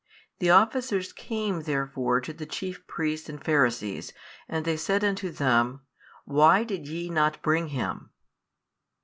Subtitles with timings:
[0.39, 4.13] 45 The officers came therefore to the chief priests and Pharisees;
[4.49, 5.81] and they said unto them,
[6.25, 8.09] Why did ye not bring Him?